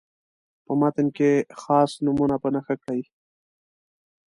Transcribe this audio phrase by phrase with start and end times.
[0.65, 1.31] په متن کې
[1.61, 3.01] خاص نومونه په نښه کړئ.